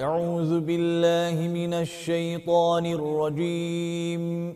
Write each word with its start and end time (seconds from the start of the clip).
أعوذ 0.00 0.60
بالله 0.60 1.48
من 1.48 1.74
الشيطان 1.74 2.86
الرجيم. 2.86 4.54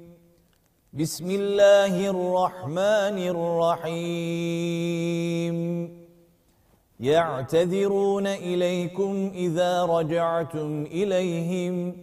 بسم 0.92 1.30
الله 1.30 2.10
الرحمن 2.10 3.18
الرحيم. 3.34 5.56
يعتذرون 7.00 8.26
إليكم 8.26 9.30
إذا 9.34 9.84
رجعتم 9.84 10.82
إليهم. 10.82 11.96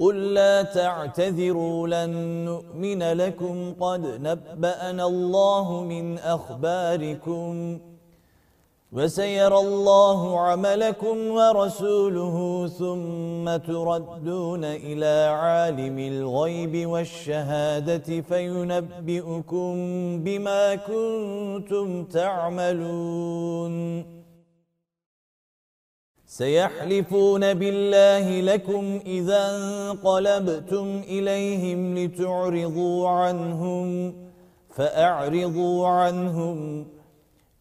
قل 0.00 0.34
لا 0.34 0.62
تعتذروا 0.62 1.88
لن 1.88 2.10
نؤمن 2.44 3.02
لكم. 3.02 3.74
قد 3.80 4.06
نبأنا 4.20 5.06
الله 5.06 5.82
من 5.82 6.18
أخباركم. 6.18 7.78
وسيرى 8.92 9.58
الله 9.58 10.40
عملكم 10.40 11.16
ورسوله 11.30 12.36
ثم 12.68 13.56
تردون 13.56 14.64
إلى 14.64 15.14
عالم 15.32 15.98
الغيب 15.98 16.88
والشهادة 16.88 18.20
فينبئكم 18.20 19.72
بما 20.24 20.74
كنتم 20.74 22.04
تعملون. 22.04 23.74
سيحلفون 26.26 27.54
بالله 27.54 28.40
لكم 28.40 29.00
إذا 29.06 29.42
انقلبتم 29.56 31.02
إليهم 31.08 31.98
لتعرضوا 31.98 33.08
عنهم 33.08 34.14
فأعرضوا 34.76 35.88
عنهم 35.88 36.86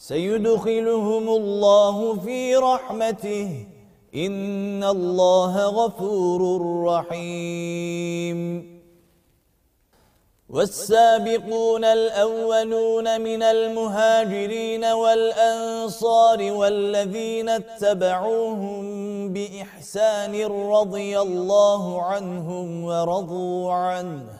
سيدخلهم 0.00 1.28
الله 1.28 2.16
في 2.16 2.56
رحمته. 2.56 3.66
إن 4.14 4.84
الله 4.84 5.66
غفور 5.66 6.40
رحيم. 6.84 8.70
والسابقون 10.48 11.84
الأولون 11.84 13.20
من 13.20 13.42
المهاجرين 13.42 14.84
والأنصار 14.84 16.52
والذين 16.52 17.48
اتبعوهم 17.48 18.82
بإحسان 19.32 20.46
رضي 20.46 21.20
الله 21.20 22.02
عنهم 22.02 22.84
ورضوا 22.84 23.72
عنه. 23.72 24.39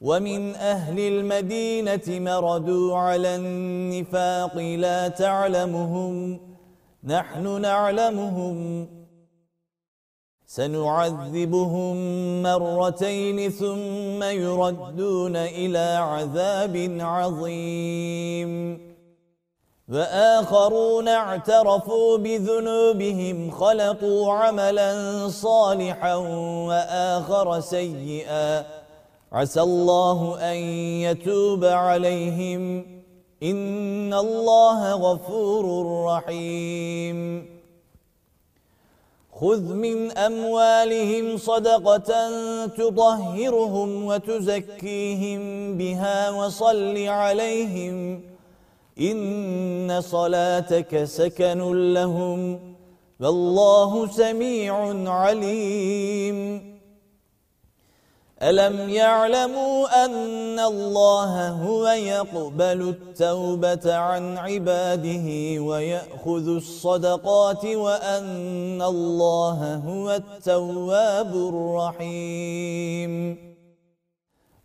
ومن 0.00 0.54
أهل 0.54 0.98
المدينة 0.98 2.02
مردوا 2.08 2.96
على 2.96 3.36
النفاق 3.36 4.56
لا 4.56 5.08
تعلمهم 5.08 6.40
نحن 7.04 7.60
نعلمهم. 7.60 8.88
سنعذبهم 10.46 11.96
مرتين 12.42 13.50
ثم 13.50 14.22
يردون 14.22 15.36
إلى 15.36 15.96
عذاب 15.98 16.98
عظيم. 17.00 18.80
وآخرون 19.88 21.08
اعترفوا 21.08 22.18
بذنوبهم 22.18 23.50
خلقوا 23.50 24.32
عملا 24.32 25.28
صالحا 25.28 26.14
وآخر 26.68 27.60
سيئا. 27.60 28.75
عسى 29.36 29.60
الله 29.60 30.38
أن 30.40 30.56
يتوب 31.00 31.64
عليهم. 31.64 32.86
إن 33.42 34.14
الله 34.14 34.92
غفور 34.92 36.04
رحيم. 36.04 37.46
خذ 39.40 39.60
من 39.60 40.12
أموالهم 40.12 41.36
صدقة 41.36 42.30
تطهرهم 42.66 44.04
وتزكيهم 44.04 45.72
بها 45.78 46.30
وصل 46.30 46.98
عليهم. 47.06 48.20
إن 49.00 50.00
صلاتك 50.00 51.04
سكن 51.04 51.92
لهم. 51.92 52.74
والله 53.20 54.06
سميع 54.06 55.08
عليم. 55.10 56.75
ألم 58.42 58.88
يعلموا 58.88 60.04
أن 60.04 60.58
الله 60.60 61.48
هو 61.48 61.88
يقبل 61.88 62.88
التوبة 62.88 63.94
عن 63.94 64.38
عباده 64.38 65.60
ويأخذ 65.62 66.48
الصدقات 66.48 67.64
وأن 67.64 68.82
الله 68.82 69.74
هو 69.74 70.10
التواب 70.10 71.34
الرحيم 71.48 73.36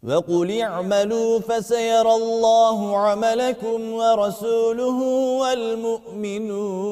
وقل 0.04 0.62
اعملوا 0.62 1.40
فسيرى 1.40 2.13
الله 2.16 2.98
عملكم 2.98 3.94
ورسوله 3.94 5.01
والمؤمنون 5.42 6.92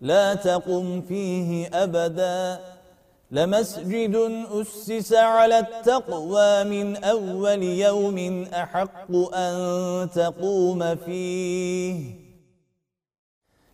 لا 0.00 0.34
تقم 0.34 1.00
فيه 1.00 1.68
أبدا. 1.82 2.60
لمسجد 3.30 4.44
أسس 4.52 5.12
على 5.12 5.58
التقوى 5.58 6.64
من 6.64 7.04
أول 7.04 7.62
يوم 7.62 8.42
أحق 8.54 9.34
أن 9.34 10.10
تقوم 10.10 10.96
فيه. 10.96 12.14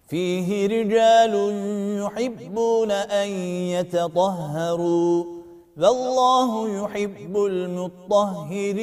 فيه 0.09 0.67
رجال 0.67 1.35
يحبون 2.03 2.91
أن 2.91 3.29
يتطهروا 3.69 5.25
والله 5.77 6.85
يحب 6.85 7.37
المطهرين. 7.37 8.83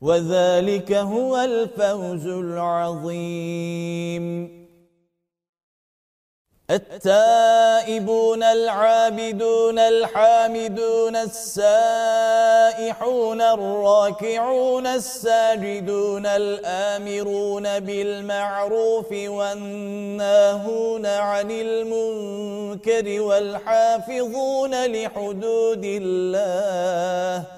وذلك 0.00 0.92
هو 0.92 1.36
الفوز 1.36 2.26
العظيم. 2.26 3.88
التائبون 6.70 8.42
العابدون 8.42 9.78
الحامدون 9.78 11.16
السائحون 11.16 11.80
الراكعون 13.40 14.86
الساجدون 14.86 16.26
الآمرون 16.26 17.80
بالمعروف 17.80 19.12
والناهون 19.12 21.06
عن 21.06 21.50
المنكر 21.50 23.20
والحافظون 23.20 24.86
لحدود 24.86 25.84
الله 25.84 27.57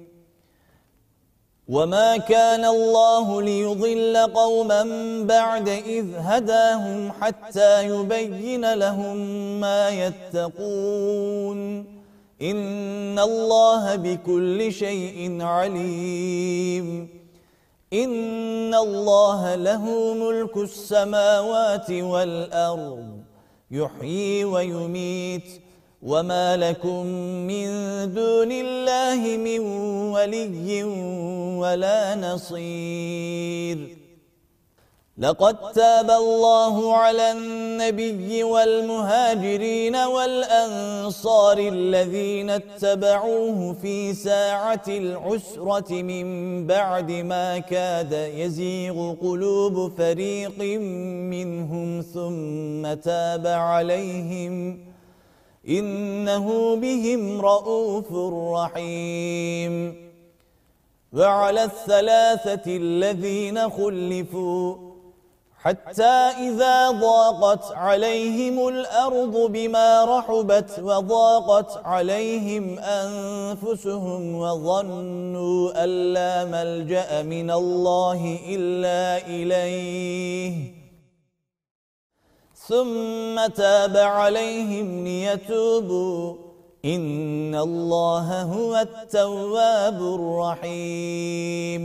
وما 1.71 2.17
كان 2.17 2.65
الله 2.65 3.41
ليضل 3.41 4.17
قوما 4.17 4.83
بعد 5.23 5.69
إذ 5.69 6.05
هداهم 6.15 7.11
حتى 7.11 7.87
يبين 7.87 8.73
لهم 8.73 9.17
ما 9.59 9.89
يتقون 9.89 11.85
إن 12.41 13.19
الله 13.19 13.95
بكل 13.95 14.73
شيء 14.73 15.41
عليم 15.41 17.07
إن 17.93 18.75
الله 18.75 19.55
له 19.55 20.13
ملك 20.13 20.57
السماوات 20.57 21.91
والأرض 21.91 23.07
يحيي 23.71 24.45
ويميت 24.45 25.61
وما 26.01 26.57
لكم 26.57 27.05
من 27.47 27.67
دون 28.13 28.51
الله 28.51 29.37
من 29.37 29.59
ولي 30.13 30.83
ولا 31.61 32.15
نصير 32.15 33.97
لقد 35.17 35.71
تاب 35.71 36.11
الله 36.11 36.95
على 36.95 37.31
النبي 37.31 38.43
والمهاجرين 38.43 39.95
والأنصار 39.95 41.57
الذين 41.57 42.49
اتبعوه 42.49 43.73
في 43.81 44.13
ساعة 44.13 44.83
العسرة 44.87 45.93
من 46.01 46.67
بعد 46.67 47.11
ما 47.11 47.59
كاد 47.59 48.13
يزيغ 48.35 49.13
قلوب 49.13 49.91
فريق 49.97 50.59
منهم 51.29 52.01
ثم 52.01 52.93
تاب 52.93 53.47
عليهم 53.47 54.90
إنه 55.69 56.75
بهم 56.75 57.41
رؤوف 57.41 58.13
رحيم. 58.53 59.95
وعلى 61.13 61.63
الثلاثة 61.63 62.61
الذين 62.67 63.69
خلفوا 63.69 64.75
حتى 65.61 66.17
إذا 66.47 66.91
ضاقت 66.91 67.71
عليهم 67.71 68.67
الأرض 68.67 69.51
بما 69.51 70.17
رحبت 70.17 70.79
وضاقت 70.79 71.85
عليهم 71.85 72.79
أنفسهم 72.79 74.35
وظنوا 74.35 75.83
أن 75.83 76.13
لا 76.13 76.45
ملجأ 76.45 77.23
من 77.23 77.51
الله 77.51 78.39
إلا 78.47 79.27
إليه. 79.27 80.80
ثم 82.71 83.47
تاب 83.47 83.97
عليهم 83.97 85.03
ليتوبوا. 85.03 86.35
إن 86.85 87.55
الله 87.55 88.41
هو 88.41 88.75
التواب 88.75 90.01
الرحيم. 90.01 91.83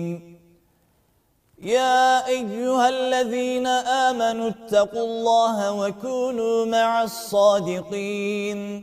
يا 1.63 2.27
أيها 2.27 2.89
الذين 2.89 3.67
آمنوا 3.67 4.49
اتقوا 4.49 5.05
الله 5.05 5.73
وكونوا 5.73 6.67
مع 6.67 7.03
الصادقين. 7.03 8.83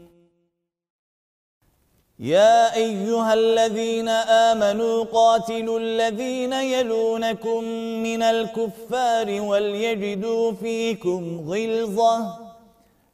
يا 2.21 2.75
أيها 2.75 3.33
الذين 3.33 4.09
آمنوا 4.09 5.03
قاتلوا 5.03 5.79
الذين 5.79 6.53
يلونكم 6.53 7.63
من 8.03 8.23
الكفار 8.23 9.41
وليجدوا 9.41 10.51
فيكم 10.51 11.49
غلظة. 11.49 12.37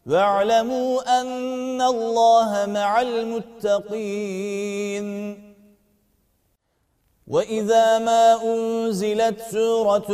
واعلموا 0.08 1.22
أن 1.22 1.82
الله 1.82 2.66
مع 2.66 3.02
المتقين. 3.02 5.08
وَإِذَا 7.28 8.00
مَا 8.00 8.44
أُنْزِلَتْ 8.44 9.42
سُورَةٌ 9.52 10.12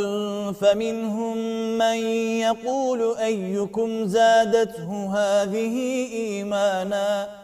فَمِنْهُمْ 0.52 1.36
مَنْ 1.78 1.96
يَقُولُ 2.40 3.18
أَيُّكُمْ 3.18 4.06
زَادَتْهُ 4.06 5.10
هَذِهِ 5.14 6.08
إِيمَانًا؟ 6.12 7.43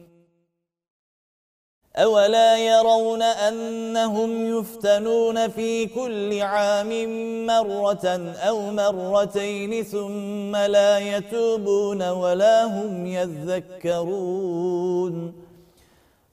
أولا 1.95 2.57
يرون 2.57 3.21
أنهم 3.21 4.57
يفتنون 4.59 5.47
في 5.47 5.85
كل 5.85 6.41
عام 6.41 6.89
مرة 7.45 8.33
أو 8.47 8.71
مرتين 8.71 9.83
ثم 9.83 10.55
لا 10.55 10.99
يتوبون 10.99 12.09
ولا 12.09 12.63
هم 12.65 13.05
يذكرون 13.05 14.53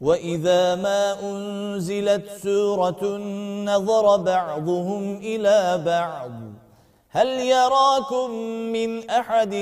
وإذا 0.01 0.75
ما 0.75 1.21
أنزلت 1.23 2.31
سورة 2.43 3.17
نظر 3.65 4.17
بعضهم 4.17 5.17
إلى 5.17 5.83
بعض 5.87 6.31
هل 7.11 7.27
يراكم 7.29 8.31
من 8.73 9.11
أحد 9.11 9.55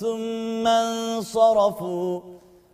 ثم 0.00 0.66
انصرفوا 0.66 2.33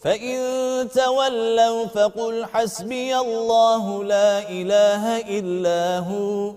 فإن 0.00 0.88
تولوا 0.88 1.86
فقل 1.86 2.44
حسبي 2.44 3.16
الله 3.16 4.04
لا 4.04 4.48
إله 4.48 5.20
إلا 5.20 5.98
هو 5.98 6.52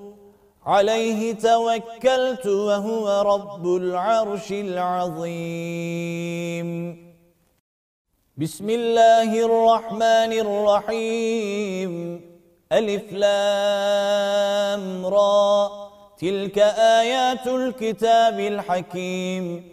عليه 0.65 1.33
توكلت 1.33 2.47
وهو 2.47 3.21
رب 3.21 3.75
العرش 3.75 4.51
العظيم. 4.51 5.33
بسم 8.37 8.69
الله 8.69 9.45
الرحمن 9.45 10.33
الرحيم. 10.45 12.21
ألف 12.71 13.13
لام 13.13 15.05
را. 15.05 15.71
تلك 16.17 16.59
آيات 16.99 17.47
الكتاب 17.47 18.39
الحكيم. 18.39 19.72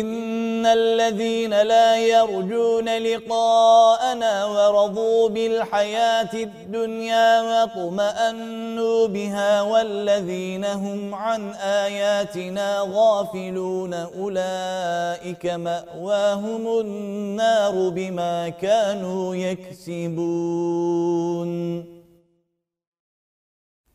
إن 0.00 0.66
الذين 0.66 1.62
لا 1.62 1.96
يرجون 1.96 2.88
لقاءنا 2.98 4.44
ورضوا 4.44 5.28
بالحياة 5.28 6.28
الدنيا 6.34 7.42
وطمأنوا 7.42 9.06
بها 9.06 9.62
والذين 9.62 10.64
هم 10.64 11.14
عن 11.14 11.50
آياتنا 11.54 12.78
غافلون 12.92 13.94
أولئك 13.94 15.46
مأواهم 15.46 16.80
النار 16.80 17.88
بما 17.88 18.48
كانوا 18.48 19.34
يكسبون 19.34 21.02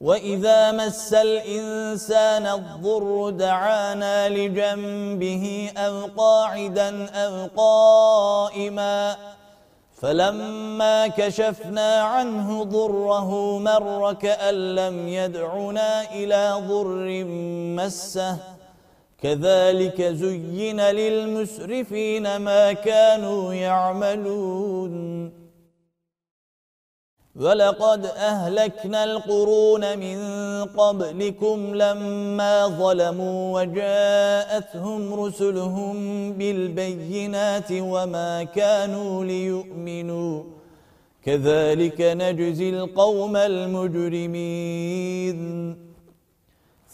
وإذا 0.00 0.72
مس 0.72 1.14
الإنسان 1.14 2.46
الضر 2.46 3.30
دعانا 3.30 4.28
لجنبه 4.28 5.70
أو 5.76 6.06
قاعدا 6.16 7.10
أو 7.10 7.48
قائما 7.56 9.16
فلما 9.96 11.06
كشفنا 11.06 12.00
عنه 12.00 12.64
ضره 12.64 13.58
مر 13.58 14.12
كأن 14.12 14.74
لم 14.74 15.08
يدعنا 15.08 16.12
إلى 16.12 16.62
ضر 16.68 17.24
مسه 17.76 18.36
كذلك 19.22 20.02
زين 20.02 20.80
للمسرفين 20.80 22.36
ما 22.36 22.72
كانوا 22.72 23.54
يعملون 23.54 25.45
ولقد 27.40 28.06
أهلكنا 28.06 29.04
القرون 29.04 29.98
من 29.98 30.18
قبلكم 30.64 31.74
لما 31.74 32.66
ظلموا 32.66 33.60
وجاءتهم 33.60 35.14
رسلهم 35.14 35.96
بالبينات 36.32 37.72
وما 37.72 38.44
كانوا 38.44 39.24
ليؤمنوا. 39.24 40.42
كذلك 41.24 42.00
نجزي 42.00 42.70
القوم 42.70 43.36
المجرمين. 43.36 44.56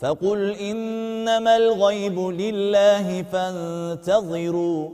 فقل 0.00 0.50
إنما 0.50 1.56
الغيب 1.56 2.18
لله 2.18 3.22
فانتظروا 3.22 4.90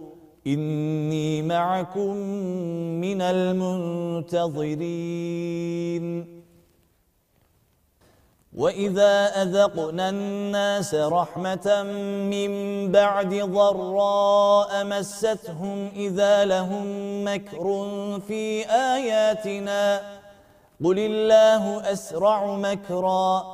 إني 0.46 1.42
معكم 1.42 2.16
من 3.00 3.22
المنتظرين. 3.22 4.44
وإذا 8.56 9.42
أذقنا 9.42 10.08
الناس 10.08 10.94
رحمة 10.94 11.82
من 12.30 12.52
بعد 12.92 13.34
ضراء 13.34 14.84
مستهم 14.84 15.90
إذا 15.96 16.44
لهم 16.44 16.86
مكر 17.24 17.90
في 18.28 18.66
آياتنا 18.70 20.00
قل 20.84 20.98
الله 20.98 21.92
أسرع 21.92 22.56
مكراً 22.56 23.53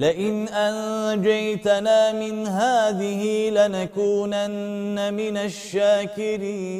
لئن 0.00 0.48
أنجيتنا 0.48 2.12
من 2.12 2.46
هذه 2.46 3.50
لنكونن 3.50 5.14
من 5.14 5.36
الشاكرين. 5.36 6.70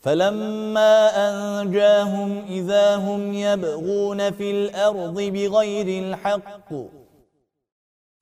فلما 0.00 0.94
أنجاهم 1.28 2.44
إذا 2.48 2.96
هم 2.96 3.34
يبغون 3.34 4.30
في 4.30 4.50
الأرض 4.50 5.20
بغير 5.20 5.88
الحق 6.04 6.99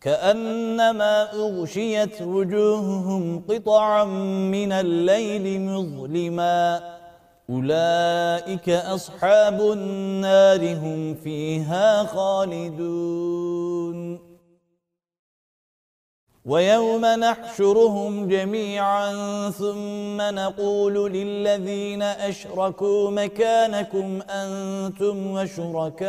كأنما 0.00 1.32
أغشيت 1.32 2.22
وجوههم 2.22 3.42
قطعا 3.48 4.04
من 4.54 4.72
الليل 4.72 5.60
مظلما. 5.60 6.80
أولئك 7.50 8.68
أصحاب 8.68 9.60
النار 9.60 10.74
هم 10.74 11.14
فيها 11.14 12.04
خالدون. 12.04 13.08
ويوم 16.44 17.06
نحشرهم 17.06 18.28
جميعا 18.28 19.12
ثم 19.50 20.20
نقول 20.20 21.12
للذين 21.12 22.02
أشركوا 22.02 23.10
مكانكم 23.10 24.22
أنتم 24.30 25.26
وشركاؤكم. 25.26 26.08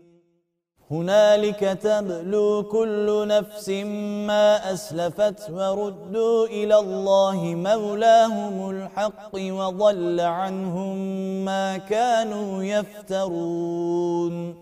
هنالك 0.91 1.59
تبلو 1.59 2.63
كل 2.63 3.27
نفس 3.27 3.69
ما 4.27 4.73
أسلفت 4.73 5.49
وردوا 5.49 6.47
إلى 6.47 6.79
الله 6.79 7.35
مولاهم 7.55 8.69
الحق 8.69 9.35
وضل 9.35 10.19
عنهم 10.19 10.95
ما 11.45 11.77
كانوا 11.77 12.63
يفترون 12.63 14.55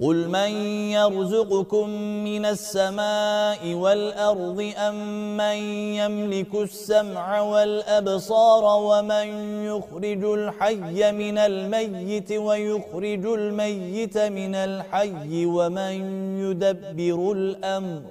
قل 0.00 0.28
من 0.28 0.50
يرزقكم 0.92 1.88
من 2.24 2.44
السماء 2.46 3.74
والأرض 3.74 4.72
أم 4.76 5.36
من 5.36 5.56
يملك 5.96 6.54
السمع 6.54 7.40
والأبصار 7.40 8.64
ومن 8.82 9.26
يخرج 9.64 10.24
الحي 10.24 11.12
من 11.12 11.38
الميت 11.38 12.32
ويخرج 12.32 13.26
الميت 13.26 14.18
من 14.18 14.54
الحي 14.54 15.46
ومن 15.46 15.92
يدبر 16.40 17.32
الأمر 17.32 18.02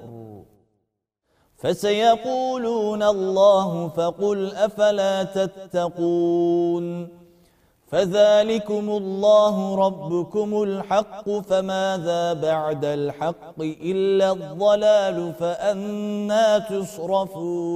فسيقولون 1.58 3.04
الله 3.04 3.88
فقل 3.88 4.56
أفلا 4.56 5.24
تتقون 5.24 7.08
فذلكم 7.96 8.90
الله 8.90 9.76
ربكم 9.76 10.64
الحق 10.64 11.30
فماذا 11.30 12.34
بعد 12.34 12.86
الحق 12.86 13.62
إلا 13.62 14.32
الضلال 14.32 15.34
فأنا 15.40 16.60
تصرفون. 16.60 17.76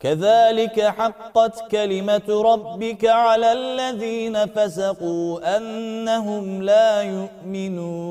كذلك 0.00 0.80
حقت 0.80 1.70
كلمة 1.70 2.42
ربك 2.52 3.04
على 3.04 3.52
الذين 3.52 4.46
فسقوا 4.46 5.56
أنهم 5.56 6.62
لا 6.62 7.02
يؤمنون. 7.02 8.10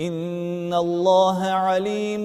إن 0.00 0.74
الله 0.74 1.44
عليم 1.44 2.24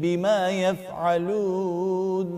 بما 0.00 0.50
يفعلون. 0.50 2.28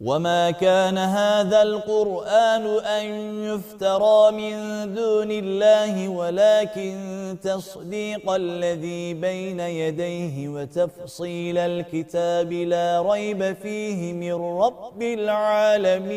وما 0.00 0.50
كان 0.50 0.98
هذا 0.98 1.62
القرآن 1.62 2.66
أن 2.84 3.04
يفترى 3.44 4.30
من 4.30 4.54
دون 4.94 5.30
الله 5.30 6.08
ولكن 6.08 6.96
تصديق 7.42 8.30
الذي 8.30 9.14
بين 9.14 9.60
يديه 9.60 10.48
وتفصيل 10.48 11.58
الكتاب 11.58 12.52
لا 12.52 13.02
ريب 13.02 13.52
فيه 13.52 14.12
من 14.12 14.32
رب 14.32 15.02
العالمين. 15.02 16.16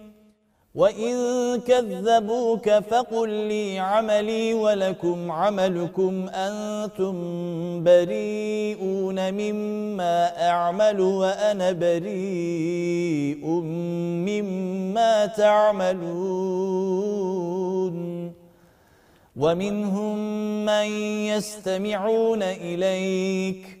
وَإِن 0.75 1.15
كَذَّبُوكَ 1.67 2.69
فَقُل 2.69 3.29
لِّي 3.29 3.79
عَمَلِي 3.79 4.53
وَلَكُمْ 4.53 5.31
عَمَلُكُمْ 5.31 6.29
أَنتُم 6.29 7.13
بَرِيئُونَ 7.83 9.33
مِمَّا 9.33 10.47
أَعْمَلُ 10.49 11.01
وَأَنَا 11.01 11.71
بَرِيءٌ 11.71 13.45
مِّمَّا 14.31 15.25
تَعْمَلُونَ. 15.25 16.31
وَمِنْهُم 19.35 20.17
مَّن 20.65 20.85
يَسْتَمِعُونَ 21.35 22.43
إِلَيْكَ 22.43 23.80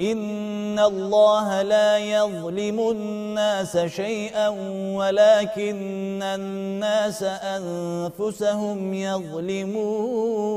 إن 0.00 0.78
الله 0.78 1.62
لا 1.62 1.98
يظلم 1.98 2.90
الناس 2.90 3.78
شيئا 3.78 4.48
ولكن 4.96 6.22
الناس 6.22 7.22
أنفسهم 7.22 8.94
يظلمون 8.94 10.50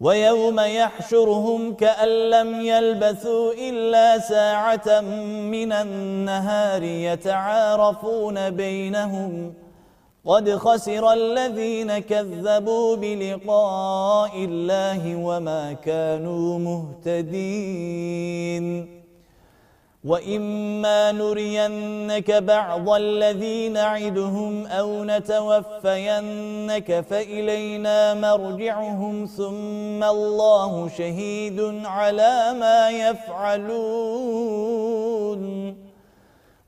ويوم 0.00 0.60
يحشرهم 0.60 1.74
كأن 1.74 2.08
لم 2.08 2.60
يلبثوا 2.60 3.52
إلا 3.52 4.18
ساعة 4.18 5.00
من 5.50 5.72
النهار 5.72 6.82
يتعارفون 6.82 8.50
بينهم 8.50 9.54
قد 10.26 10.50
خسر 10.50 11.12
الذين 11.12 11.98
كذبوا 11.98 12.96
بلقاء 12.96 14.30
الله 14.36 15.16
وما 15.16 15.72
كانوا 15.72 16.58
مهتدين. 16.58 18.20
وَإِمَّا 20.04 21.12
نُرِيَنَّكَ 21.12 22.30
بَعْضَ 22.30 22.88
الَّذِي 22.88 23.68
نَعِدُهُمْ 23.68 24.66
أَوْ 24.66 25.04
نَتَوَفَّيَنَّكَ 25.04 27.04
فَإِلَيْنَا 27.10 28.14
مَرْجِعُهُمْ 28.14 29.26
ثُمَّ 29.26 30.04
اللَّهُ 30.04 30.88
شَهِيدٌ 30.88 31.60
عَلَى 31.84 32.54
مَا 32.60 32.90
يَفْعَلُونَ. 32.90 33.70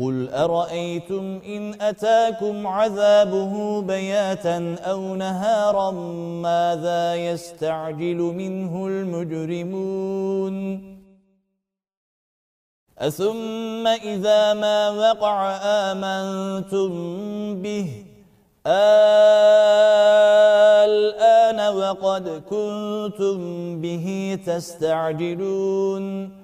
قل 0.00 0.28
أرأيتم 0.28 1.40
إن 1.46 1.74
أتاكم 1.80 2.66
عذابه 2.66 3.82
بياتا 3.82 4.76
أو 4.84 5.14
نهارا 5.14 5.90
ماذا 6.42 7.14
يستعجل 7.14 8.16
منه 8.16 8.86
المجرمون 8.86 10.54
أثم 12.98 13.86
إذا 13.86 14.54
ما 14.54 14.90
وقع 14.90 15.56
آمنتم 15.62 16.90
به 17.62 18.04
الآن 20.84 21.74
وقد 21.76 22.42
كنتم 22.50 23.38
به 23.80 24.38
تستعجلون 24.46 26.43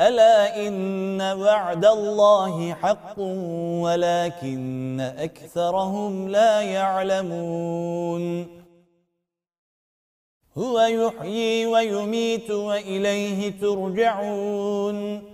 ألا 0.00 0.66
إن 0.68 1.20
وعد 1.20 1.84
الله 1.84 2.74
حق 2.74 3.18
ولكن 3.80 5.00
أكثرهم 5.18 6.28
لا 6.28 6.60
يعلمون. 6.60 8.46
هو 10.58 10.80
يحيي 10.80 11.66
ويميت 11.66 12.50
وإليه 12.50 13.60
ترجعون. 13.60 15.33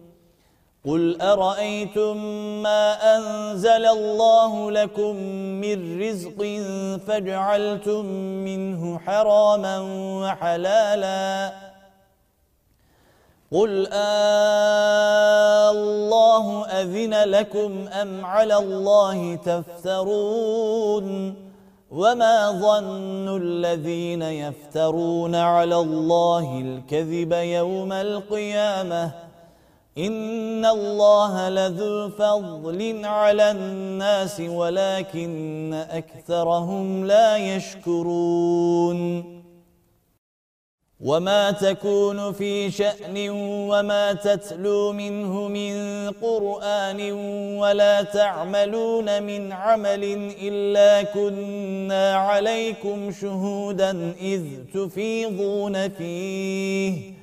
قل 0.85 1.21
أرأيتم 1.21 2.17
ما 2.63 2.93
أنزل 3.17 3.85
الله 3.85 4.71
لكم 4.71 5.15
من 5.61 6.01
رزق 6.01 6.41
فجعلتم 7.07 8.05
منه 8.45 8.99
حراما 8.99 9.79
وحلالا 10.23 11.53
قل 13.51 13.87
آه 13.93 15.71
الله 15.71 16.65
أذن 16.65 17.13
لكم 17.13 17.87
أم 17.87 18.25
على 18.25 18.57
الله 18.57 19.35
تفترون 19.35 21.35
وما 21.91 22.51
ظن 22.51 23.37
الذين 23.37 24.21
يفترون 24.21 25.35
على 25.35 25.75
الله 25.75 26.59
الكذب 26.59 27.33
يوم 27.33 27.93
القيامة 27.93 29.30
إن 29.97 30.65
الله 30.65 31.49
لذو 31.49 32.09
فضل 32.09 33.05
على 33.05 33.51
الناس 33.51 34.39
ولكن 34.39 35.73
أكثرهم 35.91 37.05
لا 37.05 37.37
يشكرون 37.37 39.41
وما 41.01 41.51
تكون 41.51 42.33
في 42.33 42.71
شأن 42.71 43.29
وما 43.69 44.13
تتلو 44.13 44.91
منه 44.91 45.47
من 45.47 45.73
قرآن 46.21 47.11
ولا 47.57 48.01
تعملون 48.01 49.23
من 49.23 49.51
عمل 49.51 50.33
إلا 50.41 51.03
كنا 51.03 52.15
عليكم 52.15 53.11
شهودا 53.11 54.13
إذ 54.21 54.43
تفيضون 54.73 55.89
فيه 55.89 57.20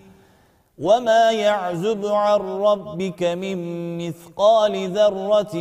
وما 0.78 1.30
يعزب 1.30 2.06
عن 2.06 2.40
ربك 2.40 3.22
من 3.22 3.58
مثقال 3.98 4.90
ذرة 4.90 5.56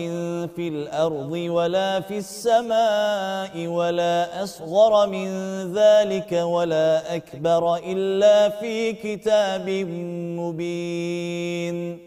في 0.56 0.68
الأرض 0.68 1.32
ولا 1.32 2.00
في 2.00 2.18
السماء 2.18 3.68
ولا 3.68 4.44
أصغر 4.44 5.08
من 5.10 5.30
ذلك 5.74 6.32
ولا 6.32 7.16
أكبر 7.16 7.76
إلا 7.76 8.50
في 8.50 8.94
كتاب 8.94 9.70
مبين. 10.40 12.00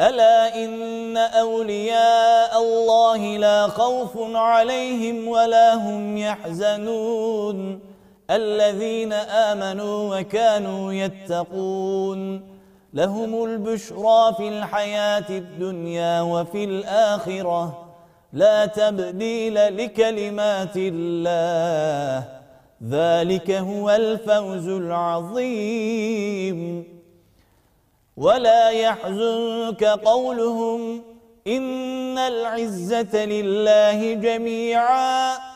ألا 0.00 0.64
إن 0.64 1.16
أولياء 1.16 2.62
الله 2.62 3.36
لا 3.36 3.68
خوف 3.68 4.12
عليهم 4.34 5.28
ولا 5.28 5.74
هم 5.74 6.16
يحزنون. 6.16 7.95
الذين 8.30 9.12
آمنوا 9.12 10.20
وكانوا 10.20 10.92
يتقون. 10.92 12.56
لهم 12.94 13.44
البشرى 13.44 14.34
في 14.36 14.48
الحياة 14.48 15.24
الدنيا 15.30 16.20
وفي 16.20 16.64
الآخرة. 16.64 17.92
لا 18.32 18.66
تبديل 18.66 19.54
لكلمات 19.54 20.76
الله. 20.76 22.28
ذلك 22.88 23.50
هو 23.50 23.90
الفوز 23.90 24.68
العظيم. 24.68 26.04
ولا 28.16 28.70
يحزنك 28.70 29.84
قولهم 29.84 31.02
إن 31.46 32.18
العزة 32.18 33.24
لله 33.24 34.14
جميعا. 34.14 35.55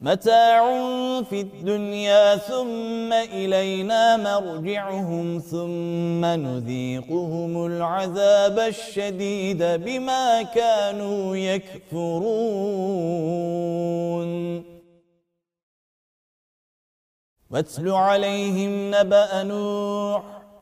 متاع 0.00 0.64
في 1.22 1.40
الدنيا 1.40 2.36
ثم 2.36 3.12
إلينا 3.12 4.16
مرجعهم 4.16 5.38
ثم 5.38 6.24
نذيقهم 6.24 7.66
العذاب 7.66 8.58
الشديد 8.58 9.62
بما 9.62 10.42
كانوا 10.42 11.36
يكفرون. 11.36 12.70
واتل 17.50 17.88
عليهم 17.90 18.94
نبأ 18.94 19.42
نوح 19.42 20.39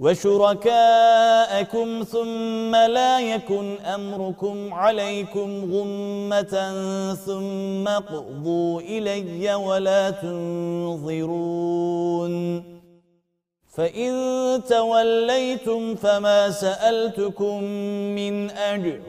وشركاءكم 0.00 1.88
ثم 2.02 2.76
لا 2.76 3.20
يكن 3.20 3.76
أمركم 3.78 4.74
عليكم 4.74 5.72
غمة 5.72 6.74
ثم 7.14 7.88
قضوا 7.88 8.80
إلي 8.80 9.54
ولا 9.54 10.10
تنظرون 10.10 11.44
فإن 13.74 14.12
توليتم 14.68 15.94
فما 15.94 16.50
سألتكم 16.50 17.64
من 18.14 18.50
أجر 18.50 19.00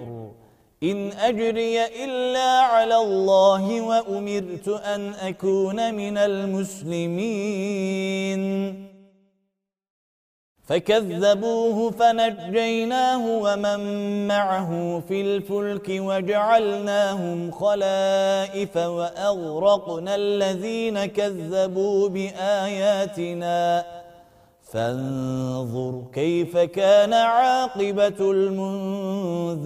إن 0.84 1.12
أجري 1.12 1.86
إلا 1.86 2.60
على 2.62 2.96
الله 2.98 3.82
وأمرت 3.82 4.68
أن 4.68 5.14
أكون 5.14 5.94
من 5.94 6.18
المسلمين 6.18 7.56
فكذبوه 10.66 11.92
فنجيناه 11.92 13.28
ومن 13.28 13.80
معه 14.28 15.02
في 15.08 15.22
الفلك 15.22 15.88
وجعلناهم 15.90 17.52
خلائف 17.52 18.78
وأغرقنا 18.78 20.16
الذين 20.16 21.06
كذبوا 21.06 22.10
بآياتنا. 22.10 23.86
فانظر 24.72 26.04
كيف 26.14 26.58
كان 26.58 27.14
عاقبة 27.14 28.32
المنذرين. 28.32 29.66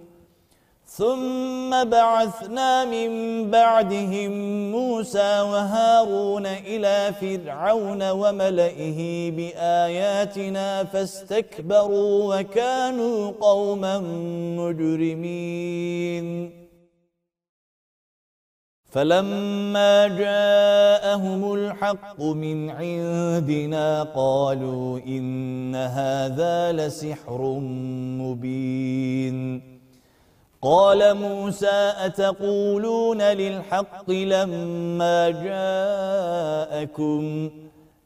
ثم 0.91 1.83
بعثنا 1.83 2.85
من 2.85 3.11
بعدهم 3.51 4.31
موسى 4.71 5.41
وهارون 5.41 6.45
إلى 6.45 7.13
فرعون 7.21 8.09
وملئه 8.09 9.31
بآياتنا 9.31 10.83
فاستكبروا 10.83 12.39
وكانوا 12.39 13.31
قوما 13.31 13.99
مجرمين. 14.59 16.51
فلما 18.91 20.07
جاءهم 20.07 21.53
الحق 21.53 22.21
من 22.21 22.69
عندنا 22.69 24.03
قالوا 24.03 24.99
إن 24.99 25.75
هذا 25.75 26.71
لسحر 26.71 27.41
مبين. 28.21 29.70
قال 30.61 31.13
موسى 31.17 31.93
أتقولون 31.97 33.21
للحق 33.21 34.11
لما 34.11 35.29
جاءكم 36.71 37.49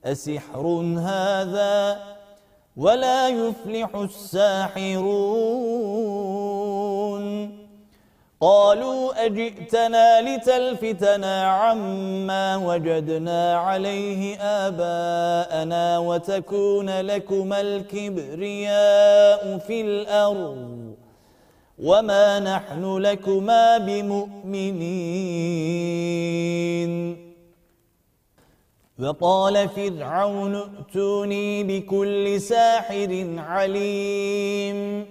أسحر 0.06 0.68
هذا 0.99 1.99
ولا 2.78 3.30
يفلح 3.30 3.95
الساحرون 3.95 5.16
قالوا 8.41 9.26
أجئتنا 9.26 10.22
لتلفتنا 10.22 11.43
عما 11.43 12.58
وجدنا 12.58 13.58
عليه 13.58 14.38
آباءنا 14.41 15.99
وتكون 15.99 17.01
لكما 17.01 17.62
الكبرياء 17.62 19.58
في 19.58 19.82
الأرض. 19.82 20.95
وما 21.80 22.39
نحن 22.39 22.97
لكما 22.97 23.78
بمؤمنين 23.78 25.26
وقال 28.99 29.69
فرعون 29.69 30.55
ائتوني 30.55 31.63
بكل 31.63 32.41
ساحر 32.41 33.34
عليم 33.38 35.05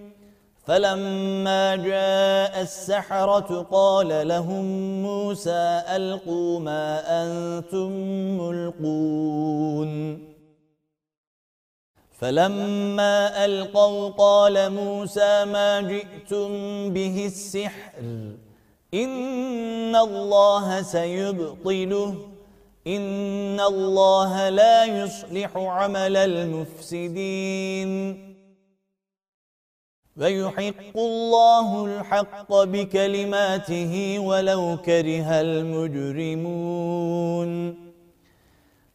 فلما 0.66 1.76
جاء 1.76 2.60
السحرة 2.62 3.66
قال 3.72 4.28
لهم 4.28 4.64
موسى 5.02 5.82
ألقوا 5.96 6.60
ما 6.60 7.02
أنتم 7.22 7.90
ملقون 8.38 10.33
فلما 12.14 13.44
ألقوا 13.44 14.08
قال 14.08 14.72
موسى 14.72 15.44
ما 15.44 15.80
جئتم 15.80 16.48
به 16.90 17.26
السحر. 17.26 17.92
إن 18.94 19.96
الله 19.96 20.82
سيبطله. 20.82 22.14
إن 22.86 23.60
الله 23.60 24.48
لا 24.48 24.84
يصلح 24.84 25.56
عمل 25.56 26.16
المفسدين. 26.16 27.90
ويحق 30.16 30.96
الله 30.96 31.86
الحق 31.86 32.62
بكلماته 32.62 34.18
ولو 34.18 34.78
كره 34.84 35.40
المجرمون. 35.40 37.83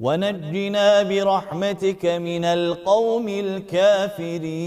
ونجنا 0.00 1.02
برحمتك 1.02 2.06
من 2.06 2.44
القوم 2.44 3.28
الكافرين. 3.28 4.66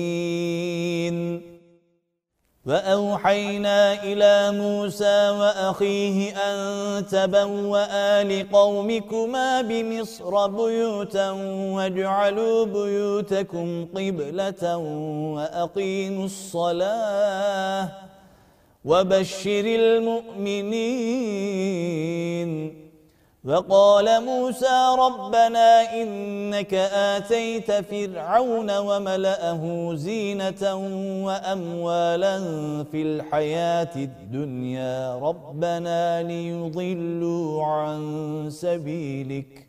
وأوحينا 2.66 4.04
إلى 4.04 4.52
موسى 4.52 5.30
وأخيه 5.30 6.36
أن 6.38 7.06
تبوأ 7.08 8.24
لقومكما 8.24 9.62
بمصر 9.62 10.48
بيوتا 10.48 11.32
واجعلوا 11.76 12.66
بيوتكم 12.66 13.86
قبلة 13.86 14.78
وأقيموا 15.36 16.26
الصلاة 16.26 17.90
وبشر 18.86 19.66
المؤمنين. 19.66 20.90
وقال 23.46 24.26
موسى 24.26 24.96
ربنا 25.00 25.94
إنك 26.02 26.74
آتيت 26.94 27.72
فرعون 27.72 28.78
وملأه 28.78 29.92
زينة 29.96 30.64
وأموالا 31.26 32.38
في 32.92 33.02
الحياة 33.02 33.96
الدنيا 33.96 35.16
ربنا 35.16 36.24
ليضلوا 36.24 37.64
عن 37.66 38.00
سبيلك 38.52 39.69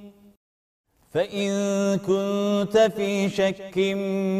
فإن 1.13 1.51
كنت 1.97 2.77
في 2.95 3.29
شك 3.29 3.77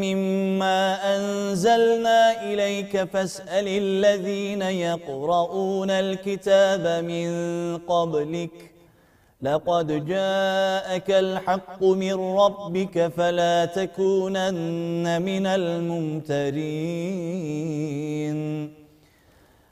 مما 0.04 0.98
أنزلنا 1.16 2.44
إليك 2.44 3.04
فاسأل 3.04 3.68
الذين 3.68 4.62
يقرؤون 4.62 5.90
الكتاب 5.90 7.04
من 7.04 7.30
قبلك. 7.78 8.72
لقد 9.42 10.06
جاءك 10.06 11.12
الحق 11.12 11.84
من 11.84 12.14
ربك 12.14 13.12
فلا 13.18 13.66
تكونن 13.66 15.22
من 15.22 15.46
الممترين. 15.46 16.32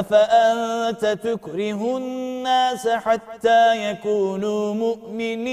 أفأنت 0.00 1.04
تكره 1.22 1.96
الناس 1.96 2.88
حتى 2.88 3.90
يكونوا 3.90 4.74
مؤمنين؟ 4.74 5.44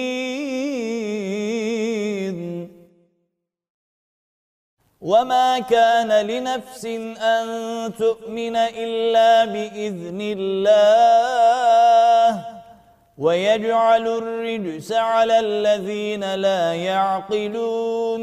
وما 5.02 5.60
كان 5.60 6.26
لنفس 6.26 6.86
أن 7.22 7.48
تؤمن 7.94 8.56
إلا 8.56 9.46
بإذن 9.46 10.20
الله 10.38 10.86
ويجعل 13.18 14.08
الرجس 14.08 14.92
على 14.92 15.40
الذين 15.40 16.36
لا 16.36 16.74
يعقلون. 16.74 18.22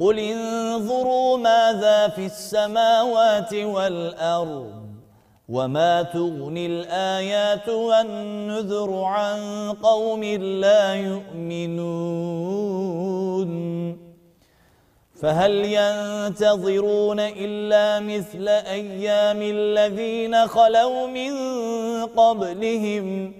قل 0.00 0.18
انظروا 0.18 1.38
ماذا 1.38 2.08
في 2.08 2.26
السماوات 2.26 3.54
والأرض. 3.54 4.83
وما 5.48 6.02
تغني 6.02 6.66
الآيات 6.66 7.68
والنذر 7.68 8.94
عن 8.94 9.72
قوم 9.82 10.24
لا 10.24 10.94
يؤمنون 10.94 12.44
فهل 15.22 15.64
ينتظرون 15.64 17.20
إلا 17.20 18.00
مثل 18.00 18.48
أيام 18.48 19.42
الذين 19.42 20.46
خلوا 20.46 21.06
من 21.06 21.32
قبلهم 22.06 23.32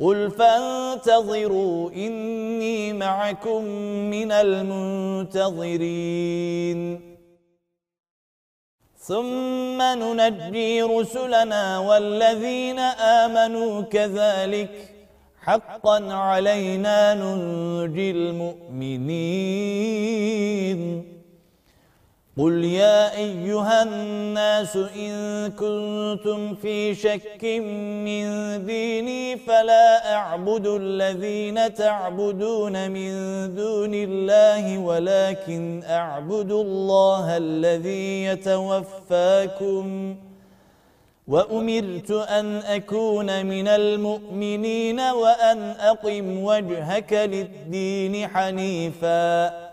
قل 0.00 0.30
فانتظروا 0.30 1.90
إني 1.90 2.92
معكم 2.92 3.64
من 4.10 4.32
المنتظرين 4.32 5.50
ثم 9.00 9.82
ننجي 9.82 10.82
رسلنا 10.82 11.78
والذين 11.78 12.78
آمنوا 12.78 13.82
كذلك. 13.82 14.70
حقا 15.42 16.12
علينا 16.12 17.14
ننجي 17.14 18.10
المؤمنين. 18.10 19.20
قل 22.40 22.64
يا 22.64 23.16
أيها 23.16 23.82
الناس 23.82 24.76
إن 24.76 25.12
كنتم 25.50 26.54
في 26.54 26.94
شك 26.94 27.44
من 28.04 28.24
ديني 28.66 29.36
فلا 29.36 30.14
أعبد 30.14 30.66
الذين 30.66 31.74
تعبدون 31.74 32.90
من 32.90 33.10
دون 33.54 33.94
الله 33.94 34.78
ولكن 34.78 35.82
أعبد 35.88 36.52
الله 36.52 37.36
الذي 37.36 38.24
يتوفاكم 38.24 40.16
وأمرت 41.28 42.10
أن 42.10 42.56
أكون 42.56 43.46
من 43.46 43.68
المؤمنين 43.68 45.00
وأن 45.00 45.60
أقم 45.80 46.42
وجهك 46.44 47.12
للدين 47.12 48.28
حنيفاً 48.28 49.69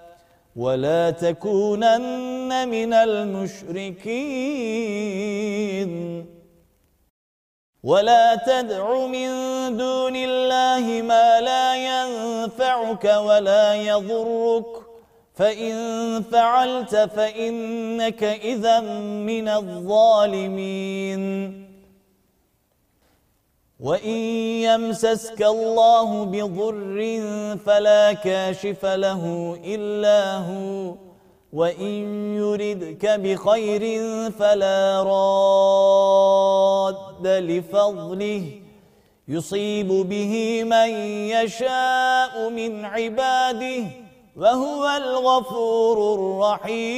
ولا 0.58 1.10
تكونن 1.10 2.68
من 2.68 2.93
المشركين. 2.93 4.08
ولا 7.84 8.36
تدع 8.36 9.05
من 9.05 9.30
دون 9.78 10.16
الله 10.16 11.01
ما 11.01 11.41
لا 11.41 11.76
ينفعك 11.76 13.05
ولا 13.05 13.76
يضرك. 13.76 14.66
فإن 15.36 16.24
فعلت 16.32 16.95
فإنك 16.95 18.24
إذا 18.24 18.80
من 19.30 19.47
الظالمين. 19.47 21.66
وَإِن 23.80 24.17
يَمْسَسْكَ 24.65 25.41
اللَّهُ 25.41 26.25
بِضُرٍّ 26.25 26.97
فَلَا 27.65 28.13
كَاشِفَ 28.13 28.86
لَهُ 28.86 29.23
إِلَّا 29.65 30.38
هُوَ 30.38 30.95
وَإِن 31.53 32.34
يُرِدْكَ 32.36 33.05
بِخَيْرٍ 33.05 33.84
فَلَا 34.32 35.03
رَادَّ 35.03 36.47
لِفَضْلِهِ 37.28 38.43
يُصِيبُ 39.28 39.88
بِهِ 39.88 40.63
مَن 40.63 40.89
يَشَاءُ 41.30 42.49
مِنْ 42.49 42.86
عِبَادِهِ 42.86 43.86
وَهُوَ 44.36 44.84
الْغَفُورُ 44.97 45.97
الرَّحِيمُ 46.17 46.97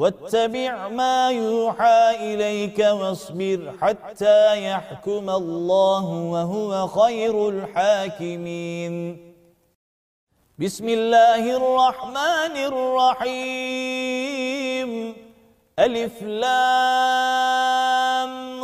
واتبع 0.00 0.88
ما 0.88 1.30
يوحى 1.30 2.34
إليك 2.34 2.78
واصبر 2.78 3.72
حتى 3.80 4.66
يحكم 4.66 5.30
الله 5.30 6.04
وهو 6.04 6.86
خير 6.86 7.48
الحاكمين. 7.48 9.16
بسم 10.58 10.88
الله 10.88 11.56
الرحمن 11.56 12.56
الرحيم. 12.70 14.90
ألف 15.78 16.22
لام 16.22 16.64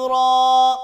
را. 0.01 0.79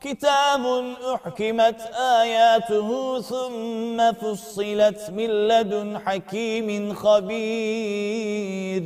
كتاب 0.00 0.84
أحكمت 1.14 1.80
آياته 2.20 3.20
ثم 3.20 4.12
فصلت 4.12 5.10
من 5.10 5.48
لدن 5.48 5.98
حكيم 6.06 6.94
خبير. 6.94 8.82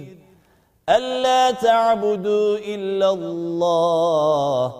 ألا 0.91 1.51
تعبدوا 1.51 2.59
إلا 2.59 3.11
الله 3.11 4.75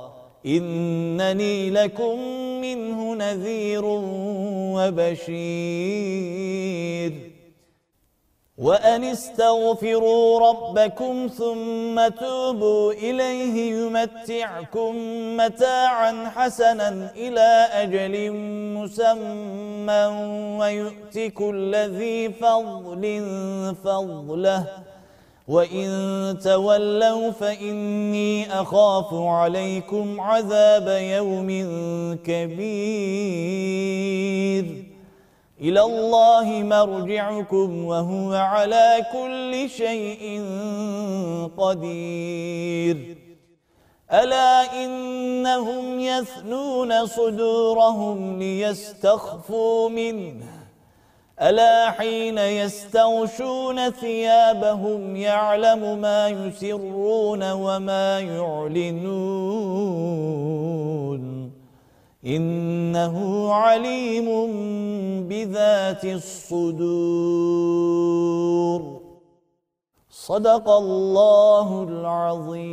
إنني 0.47 1.71
لكم 1.71 2.19
منه 2.61 3.15
نذير 3.15 3.85
وبشير. 4.77 5.71
وأن 8.59 9.05
استغفروا 9.05 10.49
ربكم 10.49 11.31
ثم 11.39 12.09
توبوا 12.09 12.93
إليه 12.93 13.73
يمتعكم 13.73 14.97
متاعا 15.37 16.31
حسنا 16.37 17.13
إلى 17.17 17.69
أجل 17.73 18.33
مسمى 18.77 20.03
ويؤتك 20.61 21.33
كل 21.33 21.75
ذي 21.77 22.29
فضل 22.29 23.05
فضله. 23.85 24.90
وَإِن 25.51 26.39
تَوَلَّوْا 26.39 27.31
فَإِنِّي 27.31 28.61
أَخَافُ 28.61 29.15
عَلَيْكُمْ 29.15 30.21
عَذَابَ 30.21 30.89
يَوْمٍ 30.89 31.49
كَبِيرٍ 32.23 33.51
إِلَى 35.61 35.83
اللَّهِ 35.83 36.63
مَرْجِعُكُمْ 36.63 37.85
وَهُوَ 37.85 38.33
عَلَى 38.35 39.07
كُلِّ 39.13 39.69
شَيْءٍ 39.71 40.43
قَدِيرٌ 41.59 43.17
أَلَا 44.13 44.85
إِنَّهُمْ 44.85 46.01
يَثْنُونَ 46.01 47.07
صُدُورَهُمْ 47.07 48.39
لِيَسْتَخْفُوا 48.39 49.89
مِنْهُ 49.89 50.60
ألا 51.41 51.91
حين 51.91 52.39
يستغشون 52.39 53.91
ثيابهم 53.91 55.17
يعلم 55.17 56.01
ما 56.01 56.29
يسرون 56.29 57.53
وما 57.53 58.21
يعلنون؟ 58.21 59.61
إنه 62.27 63.49
عليم 63.53 64.29
بذات 65.29 66.05
الصدور. 66.05 67.01
صدق 70.11 70.71
الله 70.71 71.83
العظيم. 71.89 72.71